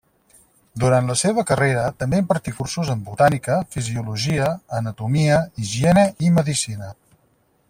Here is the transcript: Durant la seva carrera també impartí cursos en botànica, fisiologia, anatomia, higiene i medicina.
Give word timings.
Durant 0.83 1.11
la 1.11 1.15
seva 1.21 1.43
carrera 1.51 1.83
també 2.03 2.21
impartí 2.23 2.55
cursos 2.61 2.91
en 2.95 3.05
botànica, 3.11 3.59
fisiologia, 3.77 4.51
anatomia, 4.81 5.41
higiene 5.67 6.11
i 6.29 6.37
medicina. 6.41 6.95